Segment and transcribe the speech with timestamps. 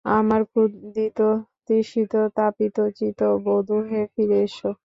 [0.05, 1.19] আমার ক্ষুধিত
[1.65, 4.71] তৃষিত তাপিত চিত, বঁধু হে, ফিরে এসো।